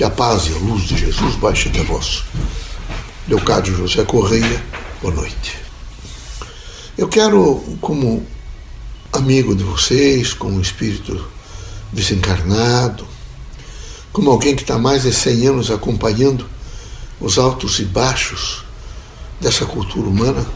Que 0.00 0.04
a 0.04 0.08
paz 0.08 0.46
e 0.46 0.54
a 0.54 0.56
luz 0.56 0.84
de 0.84 0.96
Jesus 0.96 1.34
baixe 1.34 1.68
até 1.68 1.82
vós. 1.82 2.24
Leocádio 3.28 3.76
José 3.76 4.02
Correia, 4.02 4.64
boa 5.02 5.12
noite. 5.12 5.58
Eu 6.96 7.06
quero, 7.06 7.62
como 7.82 8.26
amigo 9.12 9.54
de 9.54 9.62
vocês, 9.62 10.32
como 10.32 10.58
espírito 10.58 11.22
desencarnado, 11.92 13.06
como 14.10 14.30
alguém 14.30 14.56
que 14.56 14.62
está 14.62 14.78
mais 14.78 15.02
de 15.02 15.12
100 15.12 15.48
anos 15.48 15.70
acompanhando 15.70 16.48
os 17.20 17.36
altos 17.36 17.78
e 17.78 17.84
baixos 17.84 18.64
dessa 19.38 19.66
cultura 19.66 20.08
humana, 20.08 20.46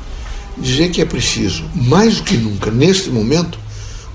dizer 0.57 0.91
que 0.91 1.03
é 1.03 1.05
preciso, 1.05 1.69
mais 1.75 2.17
do 2.17 2.23
que 2.23 2.39
nunca, 2.39 2.71
neste 2.71 3.11
momento, 3.11 3.59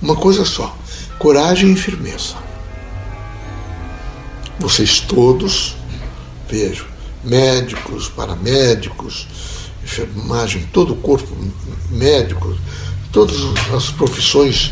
uma 0.02 0.16
coisa 0.16 0.43
só: 0.43 0.75
coragem 1.20 1.71
e 1.73 1.75
firmeza. 1.75 2.49
Vocês 4.60 5.00
todos, 5.00 5.75
vejo, 6.50 6.86
médicos, 7.24 8.10
paramédicos, 8.10 9.28
enfermagem, 9.84 10.68
todo 10.74 10.93
o 10.93 10.97
corpo 10.97 11.34
médico, 11.89 12.56
todas 13.11 13.37
as 13.74 13.89
profissões 13.89 14.71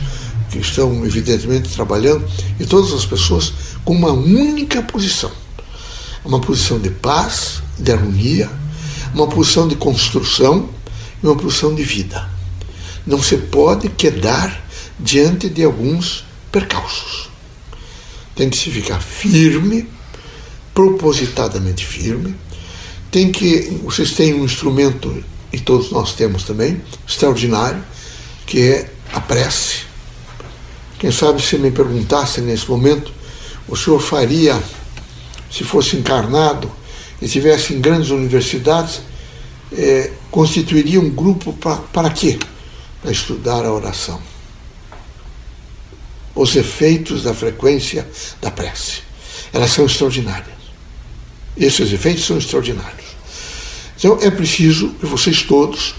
que 0.51 0.59
estão 0.59 1.05
evidentemente 1.05 1.69
trabalhando 1.69 2.27
e 2.59 2.65
todas 2.65 2.93
as 2.93 3.05
pessoas 3.05 3.53
com 3.83 3.93
uma 3.93 4.11
única 4.11 4.81
posição. 4.81 5.31
Uma 6.23 6.41
posição 6.41 6.77
de 6.79 6.89
paz, 6.89 7.63
de 7.79 7.91
harmonia, 7.91 8.49
uma 9.13 9.27
posição 9.27 9.67
de 9.67 9.75
construção 9.75 10.69
e 11.23 11.25
uma 11.25 11.35
posição 11.35 11.73
de 11.73 11.83
vida. 11.83 12.29
Não 13.05 13.21
se 13.23 13.37
pode 13.37 13.87
quedar 13.87 14.65
diante 14.99 15.49
de 15.49 15.63
alguns 15.63 16.25
percalços. 16.51 17.29
Tem 18.37 18.49
que 18.49 18.55
se 18.55 18.71
ficar 18.71 19.01
firme, 19.01 19.89
propositadamente 20.73 21.85
firme. 21.85 22.35
Tem 23.09 23.31
que 23.31 23.81
vocês 23.83 24.11
têm 24.11 24.35
um 24.35 24.45
instrumento 24.45 25.23
e 25.51 25.59
todos 25.59 25.91
nós 25.91 26.13
temos 26.13 26.43
também 26.43 26.81
extraordinário, 27.07 27.83
que 28.45 28.61
é 28.61 28.91
a 29.11 29.19
prece. 29.19 29.87
Quem 30.99 31.11
sabe 31.11 31.41
se 31.41 31.57
me 31.57 31.71
perguntasse 31.71 32.39
nesse 32.41 32.69
momento, 32.69 33.11
o 33.67 33.75
senhor 33.75 33.99
faria, 33.99 34.61
se 35.51 35.63
fosse 35.63 35.95
encarnado 35.97 36.71
e 37.21 37.27
tivesse 37.27 37.73
em 37.73 37.81
grandes 37.81 38.11
universidades, 38.11 39.01
é, 39.71 40.11
constituiria 40.29 40.99
um 40.99 41.09
grupo 41.09 41.53
para 41.53 42.09
quê? 42.11 42.37
Para 43.01 43.11
estudar 43.11 43.65
a 43.65 43.73
oração. 43.73 44.21
Os 46.37 46.55
efeitos 46.55 47.23
da 47.23 47.33
frequência 47.33 48.07
da 48.39 48.51
prece. 48.51 49.01
Elas 49.51 49.71
são 49.71 49.87
extraordinárias. 49.87 50.55
Esses 51.57 51.91
efeitos 51.91 52.25
são 52.25 52.37
extraordinários. 52.37 53.07
Então 53.97 54.19
é 54.21 54.29
preciso 54.29 54.89
que 54.99 55.07
vocês 55.07 55.41
todos, 55.41 55.95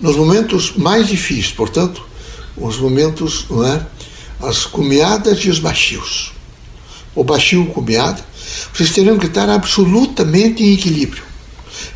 nos 0.00 0.16
momentos 0.16 0.72
mais 0.76 1.06
difíceis, 1.06 1.52
portanto, 1.52 2.04
os 2.56 2.78
momentos, 2.78 3.46
não 3.48 3.64
é? 3.64 3.86
As 4.40 4.66
cumeadas 4.66 5.38
e 5.44 5.48
os 5.48 5.60
baixios. 5.60 6.32
O 7.14 7.22
baixio 7.22 7.66
cumeada, 7.66 8.24
vocês 8.74 8.90
terão 8.90 9.16
que 9.16 9.26
estar 9.26 9.48
absolutamente 9.48 10.64
em 10.64 10.74
equilíbrio. 10.74 11.22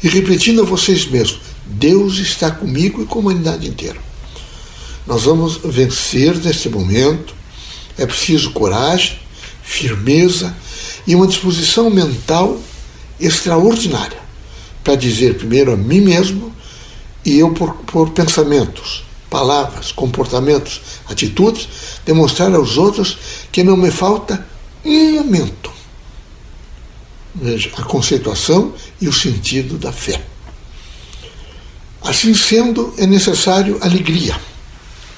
E 0.05 0.09
repetindo 0.09 0.62
a 0.62 0.64
vocês 0.64 1.05
mesmos: 1.06 1.41
Deus 1.66 2.19
está 2.19 2.48
comigo 2.50 3.03
e 3.03 3.06
com 3.06 3.19
a 3.19 3.22
humanidade 3.22 3.69
inteira. 3.69 4.11
Nós 5.06 5.25
vamos 5.25 5.58
vencer 5.64 6.36
nesse 6.36 6.69
momento. 6.69 7.34
É 7.98 8.06
preciso 8.06 8.53
coragem, 8.53 9.19
firmeza 9.62 10.55
e 11.06 11.14
uma 11.14 11.27
disposição 11.27 11.91
mental 11.91 12.59
extraordinária 13.20 14.20
para 14.83 14.97
dizer 14.97 15.36
primeiro 15.36 15.72
a 15.72 15.77
mim 15.77 16.00
mesmo 16.00 16.53
e 17.25 17.39
eu 17.39 17.53
por, 17.53 17.75
por 17.84 18.11
pensamentos, 18.11 19.04
palavras, 19.31 19.93
comportamentos, 19.93 20.81
atitudes, 21.09 21.69
demonstrar 22.05 22.53
aos 22.55 22.76
outros 22.76 23.16
que 23.50 23.62
não 23.62 23.76
me 23.76 23.91
falta 23.91 24.47
um 24.84 25.12
momento. 25.12 25.71
Veja, 27.34 27.71
a 27.76 27.82
conceituação 27.82 28.75
e 29.00 29.09
o 29.09 29.12
sentido 29.12 29.78
da 29.78 29.93
fé. 29.93 30.22
Assim 32.03 32.34
sendo, 32.34 32.93
é 32.99 33.06
necessário 33.06 33.78
alegria, 33.81 34.38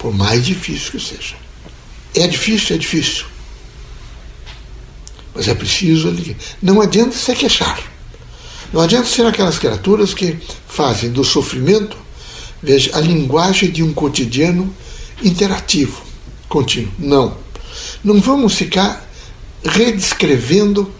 por 0.04 0.12
mais 0.12 0.44
difícil 0.44 0.91
que 0.91 1.00
seja. 1.00 1.34
É 2.15 2.26
difícil, 2.26 2.76
é 2.76 2.78
difícil. 2.78 3.25
Mas 5.34 5.48
é 5.48 5.54
preciso 5.54 6.09
alegria. 6.09 6.37
Não 6.60 6.82
adianta 6.82 7.16
se 7.16 7.34
queixar. 7.34 7.81
Não 8.70 8.82
adianta 8.82 9.09
ser 9.09 9.25
aquelas 9.25 9.59
criaturas 9.59 10.12
que 10.12 10.37
fazem 10.69 11.10
do 11.10 11.25
sofrimento, 11.25 11.97
veja, 12.62 12.94
a 12.94 13.00
linguagem 13.00 13.70
de 13.70 13.82
um 13.82 13.94
cotidiano 13.94 14.70
interativo, 15.22 16.03
contínuo. 16.50 16.93
Não. 16.98 17.38
Não 18.04 18.20
vamos 18.20 18.56
ficar 18.56 19.09
redescrevendo 19.64 20.93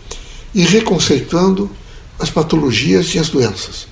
e 0.55 0.65
reconceituando 0.65 1.71
as 2.19 2.31
patologias 2.31 3.15
e 3.15 3.19
as 3.19 3.29
doenças. 3.29 3.87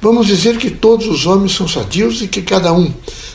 Vamos 0.00 0.26
dizer 0.26 0.58
que 0.58 0.70
todos 0.70 1.06
os 1.06 1.26
homens 1.26 1.52
são 1.52 1.66
sadios 1.66 2.22
e 2.22 2.28
que 2.28 2.42
cada 2.42 2.72
um, 2.72 2.92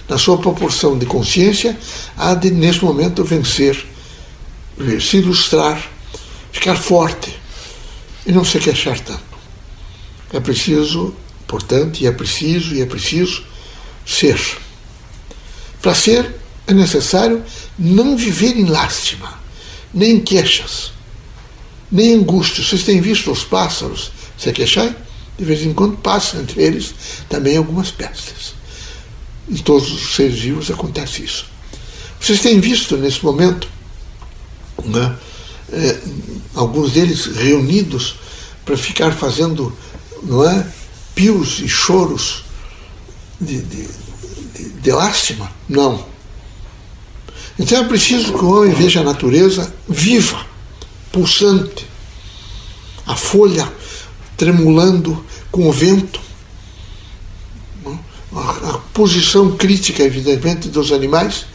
na 0.07 0.17
sua 0.17 0.37
proporção 0.37 0.97
de 0.97 1.05
consciência, 1.05 1.77
há 2.17 2.33
de, 2.33 2.51
nesse 2.51 2.83
momento, 2.83 3.23
vencer, 3.23 3.85
se 5.01 5.17
ilustrar, 5.17 5.89
ficar 6.51 6.75
forte 6.75 7.35
e 8.25 8.31
não 8.31 8.45
se 8.45 8.59
queixar 8.59 8.99
tanto. 8.99 9.29
É 10.31 10.39
preciso, 10.39 11.13
portanto, 11.47 12.01
e 12.01 12.07
é 12.07 12.11
preciso, 12.11 12.75
e 12.75 12.81
é 12.81 12.85
preciso 12.85 13.43
ser. 14.05 14.39
Para 15.81 15.95
ser, 15.95 16.35
é 16.67 16.73
necessário 16.73 17.43
não 17.77 18.15
viver 18.15 18.57
em 18.57 18.65
lástima, 18.65 19.39
nem 19.93 20.17
em 20.17 20.19
queixas, 20.19 20.91
nem 21.91 22.13
em 22.13 22.15
angústia. 22.19 22.63
Vocês 22.63 22.83
têm 22.83 23.01
visto 23.01 23.31
os 23.31 23.43
pássaros 23.43 24.11
se 24.37 24.51
queixar? 24.51 24.95
De 25.39 25.45
vez 25.45 25.63
em 25.63 25.73
quando 25.73 25.95
passam 25.95 26.41
entre 26.41 26.61
eles 26.61 26.93
também 27.29 27.55
algumas 27.55 27.89
pestes. 27.89 28.53
Em 29.49 29.55
todos 29.55 29.89
os 29.89 30.15
seres 30.15 30.37
vivos 30.37 30.69
acontece 30.69 31.23
isso. 31.23 31.45
Vocês 32.19 32.41
têm 32.41 32.59
visto 32.59 32.97
nesse 32.97 33.23
momento 33.23 33.69
né, 34.83 35.15
é, 35.71 35.97
alguns 36.53 36.91
deles 36.91 37.25
reunidos 37.25 38.15
para 38.65 38.75
ficar 38.75 39.13
fazendo 39.13 39.75
não 40.23 40.43
é? 40.43 40.67
pios 41.15 41.61
e 41.61 41.69
choros 41.69 42.43
de, 43.39 43.61
de, 43.61 43.87
de, 44.55 44.69
de 44.71 44.91
lástima. 44.91 45.49
Não. 45.69 46.05
Então 47.57 47.81
é 47.81 47.87
preciso 47.87 48.33
que 48.33 48.43
o 48.43 48.59
homem 48.59 48.73
veja 48.73 48.99
a 48.99 49.03
natureza 49.03 49.73
viva, 49.87 50.45
pulsante, 51.13 51.87
a 53.05 53.15
folha 53.15 53.71
tremulando 54.39 55.23
com 55.51 55.67
o 55.67 55.71
vento, 55.71 56.19
a, 58.33 58.69
a 58.69 58.77
posição 58.93 59.55
crítica, 59.55 60.01
evidentemente, 60.01 60.69
dos 60.69 60.91
animais, 60.91 61.45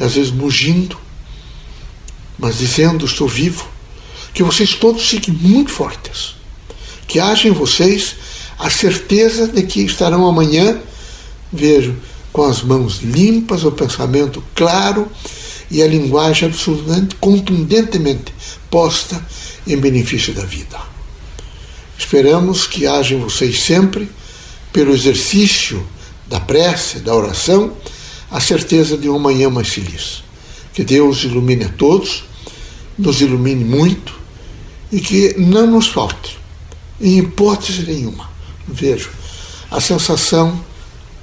às 0.00 0.14
vezes 0.14 0.32
mugindo, 0.32 0.96
mas 2.38 2.58
dizendo: 2.58 3.04
Estou 3.04 3.28
vivo. 3.28 3.68
Que 4.34 4.42
vocês 4.42 4.74
todos 4.74 5.08
fiquem 5.08 5.32
muito 5.32 5.70
fortes 5.70 6.34
que 7.06 7.20
haja 7.20 7.48
em 7.48 7.52
vocês 7.52 8.16
a 8.58 8.68
certeza 8.68 9.46
de 9.46 9.62
que 9.62 9.82
estarão 9.82 10.26
amanhã, 10.26 10.78
vejo, 11.52 11.94
com 12.32 12.44
as 12.44 12.62
mãos 12.62 13.00
limpas, 13.02 13.64
o 13.64 13.72
pensamento 13.72 14.42
claro 14.54 15.10
e 15.70 15.82
a 15.82 15.86
linguagem 15.86 16.48
absolutamente, 16.48 17.14
contundentemente 17.16 18.34
posta 18.70 19.24
em 19.66 19.76
benefício 19.76 20.34
da 20.34 20.44
vida. 20.44 20.95
Esperamos 21.98 22.66
que 22.66 22.86
haja 22.86 23.14
em 23.14 23.20
vocês 23.20 23.60
sempre, 23.60 24.10
pelo 24.72 24.92
exercício 24.92 25.86
da 26.26 26.40
prece, 26.40 26.98
da 27.00 27.14
oração, 27.14 27.72
a 28.30 28.40
certeza 28.40 28.96
de 28.96 29.08
uma 29.08 29.18
manhã 29.18 29.48
mais 29.48 29.68
feliz. 29.68 30.22
Que 30.72 30.84
Deus 30.84 31.24
ilumine 31.24 31.64
a 31.64 31.68
todos, 31.68 32.24
nos 32.98 33.20
ilumine 33.20 33.64
muito 33.64 34.14
e 34.92 35.00
que 35.00 35.34
não 35.38 35.66
nos 35.66 35.88
falte 35.88 36.38
em 37.00 37.18
hipótese 37.18 37.82
nenhuma, 37.82 38.30
vejo 38.66 39.10
a 39.70 39.80
sensação 39.80 40.58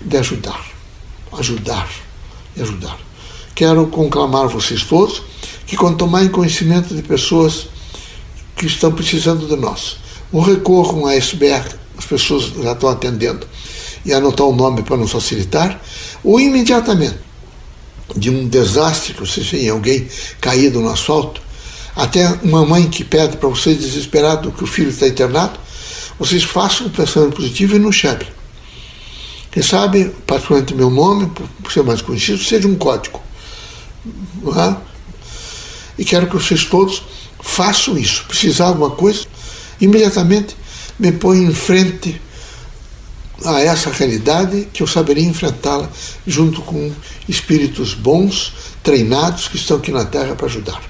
de 0.02 0.18
ajudar, 0.18 0.64
ajudar 1.34 1.90
e 2.56 2.62
ajudar. 2.62 2.98
Quero 3.56 3.88
conclamar 3.88 4.48
vocês 4.48 4.84
todos 4.84 5.22
que, 5.66 5.76
quando 5.76 5.98
tomarem 5.98 6.30
conhecimento 6.30 6.94
de 6.94 7.02
pessoas 7.02 7.68
que 8.56 8.66
estão 8.66 8.92
precisando 8.92 9.48
de 9.48 9.56
nós, 9.56 9.98
ou 10.34 10.42
recorram 10.42 11.06
a 11.06 11.16
SBR, 11.16 11.64
as 11.98 12.06
pessoas 12.06 12.52
já 12.62 12.74
estão 12.74 12.90
atendendo, 12.90 13.48
e 14.04 14.12
anotar 14.12 14.46
o 14.46 14.54
nome 14.54 14.82
para 14.82 14.98
nos 14.98 15.12
facilitar, 15.12 15.80
ou 16.24 16.40
imediatamente 16.40 17.16
de 18.16 18.30
um 18.30 18.48
desastre, 18.48 19.14
que 19.14 19.22
vocês 19.22 19.48
veem 19.48 19.70
alguém 19.70 20.08
caído 20.42 20.82
no 20.82 20.90
asfalto, 20.90 21.42
até 21.96 22.28
uma 22.44 22.66
mãe 22.66 22.90
que 22.90 23.04
pede 23.04 23.38
para 23.38 23.48
vocês 23.48 23.78
desesperado 23.78 24.52
que 24.52 24.64
o 24.64 24.68
filho 24.68 24.90
está 24.90 25.08
internado, 25.08 25.60
vocês 26.20 26.44
façam 26.44 26.88
o 26.88 26.90
pensamento 26.90 27.36
positivo 27.36 27.76
e 27.76 27.80
não 27.80 27.92
chame. 27.92 28.26
Quem 29.52 29.62
sabe, 29.62 30.12
particularmente 30.26 30.74
meu 30.74 30.90
nome, 30.90 31.32
por 31.62 31.72
ser 31.72 31.84
mais 31.84 32.02
conhecido, 32.02 32.44
seja 32.44 32.68
um 32.68 32.76
código. 32.76 33.22
É? 34.58 34.76
E 35.98 36.04
quero 36.04 36.28
que 36.28 36.34
vocês 36.34 36.66
todos 36.66 37.04
façam 37.40 37.98
isso. 37.98 38.26
Precisar 38.28 38.66
de 38.66 38.72
alguma 38.72 38.92
coisa, 38.92 39.26
imediatamente 39.80 40.56
me 41.00 41.12
ponham 41.12 41.50
em 41.50 41.54
frente 41.54 42.22
a 43.46 43.60
essa 43.62 43.90
realidade 43.90 44.68
que 44.72 44.82
eu 44.82 44.88
saberia 44.88 45.28
enfrentá-la 45.28 45.90
junto 46.26 46.62
com 46.62 46.92
espíritos 47.28 47.94
bons, 47.94 48.54
treinados, 48.82 49.48
que 49.48 49.58
estão 49.58 49.78
aqui 49.78 49.92
na 49.92 50.06
Terra 50.06 50.36
para 50.36 50.46
ajudar. 50.46 50.82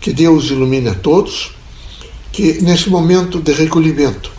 Que 0.00 0.12
Deus 0.12 0.50
ilumine 0.50 0.88
a 0.88 0.94
todos, 0.94 1.52
que 2.32 2.60
nesse 2.62 2.90
momento 2.90 3.40
de 3.40 3.52
recolhimento 3.52 4.32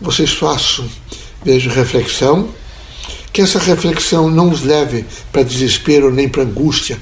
vocês 0.00 0.32
façam, 0.32 0.88
vejo, 1.44 1.70
reflexão, 1.70 2.48
que 3.32 3.42
essa 3.42 3.58
reflexão 3.58 4.30
não 4.30 4.50
os 4.50 4.62
leve 4.62 5.04
para 5.32 5.42
desespero, 5.42 6.12
nem 6.12 6.28
para 6.28 6.44
angústia, 6.44 6.96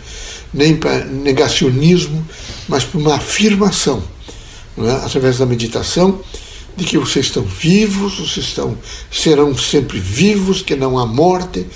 nem 0.52 0.74
para 0.74 1.04
negacionismo, 1.04 2.26
mas 2.68 2.84
para 2.84 2.98
uma 2.98 3.16
afirmação, 3.16 4.02
é? 4.78 4.90
através 5.04 5.38
da 5.38 5.46
meditação, 5.46 6.20
de 6.76 6.84
que 6.84 6.96
vocês 6.96 7.26
estão 7.26 7.42
vivos, 7.42 8.18
vocês 8.18 8.46
estão, 8.46 8.78
serão 9.10 9.56
sempre 9.56 9.98
vivos, 9.98 10.62
que 10.62 10.74
não 10.74 10.98
há 10.98 11.04
morte 11.04 11.66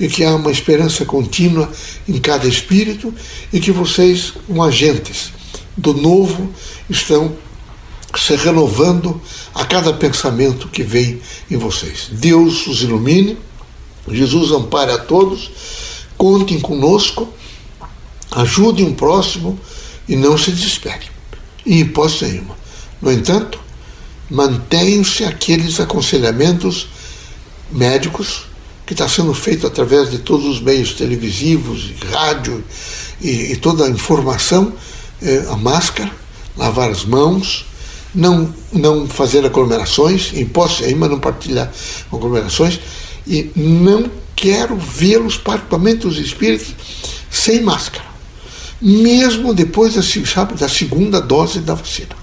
e 0.00 0.08
que 0.08 0.24
há 0.24 0.34
uma 0.34 0.50
esperança 0.50 1.04
contínua 1.04 1.70
em 2.08 2.18
cada 2.18 2.46
espírito 2.46 3.12
e 3.52 3.60
que 3.60 3.70
vocês, 3.70 4.32
como 4.46 4.62
agentes 4.62 5.30
do 5.76 5.92
novo, 5.92 6.50
estão 6.88 7.36
se 8.16 8.34
renovando 8.36 9.20
a 9.54 9.64
cada 9.64 9.92
pensamento 9.92 10.68
que 10.68 10.82
vem 10.82 11.20
em 11.50 11.56
vocês. 11.56 12.08
Deus 12.12 12.66
os 12.66 12.82
ilumine, 12.82 13.36
Jesus 14.10 14.52
ampare 14.52 14.92
a 14.92 14.98
todos, 14.98 15.50
contem 16.16 16.60
conosco, 16.60 17.28
ajudem 18.30 18.86
o 18.88 18.94
próximo 18.94 19.58
e 20.08 20.16
não 20.16 20.38
se 20.38 20.50
desesperem, 20.50 21.08
em 21.66 21.80
hipótese 21.80 22.26
nenhuma. 22.26 22.56
No 23.00 23.12
entanto, 23.12 23.58
mantenham-se 24.30 25.24
aqueles 25.24 25.78
aconselhamentos 25.80 26.88
médicos 27.70 28.44
que 28.86 28.92
está 28.92 29.08
sendo 29.08 29.34
feito 29.34 29.66
através 29.66 30.10
de 30.10 30.18
todos 30.18 30.46
os 30.46 30.60
meios 30.60 30.92
televisivos, 30.92 31.92
rádio 32.10 32.64
e, 33.20 33.52
e 33.52 33.56
toda 33.56 33.84
a 33.84 33.90
informação, 33.90 34.72
é, 35.20 35.44
a 35.50 35.56
máscara, 35.56 36.10
lavar 36.56 36.90
as 36.90 37.04
mãos, 37.04 37.66
não, 38.14 38.54
não 38.72 39.08
fazer 39.08 39.44
aglomerações, 39.44 40.32
em 40.34 40.46
posse 40.46 40.84
ainda 40.84 41.08
não 41.08 41.18
partilhar 41.18 41.72
aglomerações, 42.12 42.80
e 43.26 43.50
não 43.56 44.08
quero 44.36 44.76
vê-los, 44.76 45.36
particularmente 45.36 46.06
os 46.06 46.18
espíritos, 46.18 46.74
sem 47.28 47.62
máscara, 47.62 48.04
mesmo 48.80 49.54
depois 49.54 49.94
da, 49.94 50.02
sabe, 50.02 50.54
da 50.54 50.68
segunda 50.68 51.20
dose 51.20 51.60
da 51.60 51.74
vacina. 51.74 52.16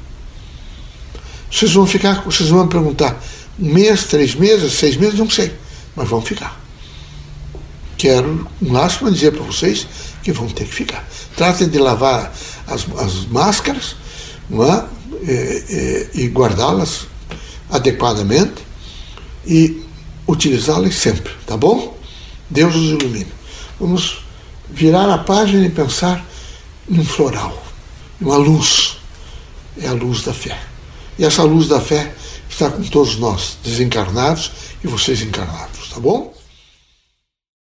Vocês 1.52 1.74
vão 1.74 1.86
ficar, 1.86 2.24
vocês 2.24 2.50
vão 2.50 2.68
perguntar, 2.68 3.22
um 3.60 3.72
mês, 3.72 4.06
três 4.06 4.34
meses, 4.36 4.74
seis 4.74 4.98
meses, 4.98 5.20
não 5.20 5.30
sei, 5.30 5.54
mas 5.96 6.10
vão 6.10 6.22
ficar. 6.22 6.60
Quero, 7.98 8.48
um 8.62 8.70
máximo, 8.70 9.12
dizer 9.12 9.32
para 9.32 9.44
vocês 9.44 9.88
que 10.24 10.32
vão 10.32 10.48
ter 10.48 10.66
que 10.66 10.74
ficar. 10.74 11.08
Tratem 11.36 11.70
de 11.70 11.78
lavar 11.78 12.34
as, 12.68 12.86
as 12.98 13.26
máscaras 13.28 13.96
é? 14.52 15.32
e, 15.32 16.10
e, 16.16 16.24
e 16.24 16.28
guardá-las 16.28 17.08
adequadamente 17.70 18.64
e 19.46 19.84
utilizá-las 20.28 20.96
sempre, 20.96 21.34
tá 21.46 21.56
bom? 21.56 21.98
Deus 22.50 22.76
os 22.76 22.92
ilumine. 22.92 23.32
Vamos 23.80 24.24
virar 24.70 25.12
a 25.14 25.18
página 25.20 25.66
e 25.66 25.70
pensar 25.70 26.26
num 26.88 27.04
floral, 27.04 27.62
uma 28.20 28.38
luz. 28.38 28.98
É 29.78 29.88
a 29.88 29.94
luz 29.94 30.24
da 30.24 30.34
fé. 30.34 30.60
E 31.18 31.26
essa 31.26 31.44
luz 31.44 31.68
da 31.68 31.80
fé 31.80 32.14
está 32.50 32.70
com 32.70 32.84
todos 32.84 33.18
nós, 33.18 33.58
desencarnados 33.64 34.52
e 34.84 34.88
vocês 34.88 35.22
encarnados, 35.22 35.90
tá 35.90 36.00
bom? 36.00 36.33